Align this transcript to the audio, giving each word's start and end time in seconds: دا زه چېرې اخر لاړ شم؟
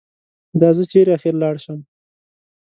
دا 0.59 0.69
زه 0.77 0.83
چېرې 0.91 1.11
اخر 1.17 1.33
لاړ 1.41 1.55
شم؟ 1.63 1.79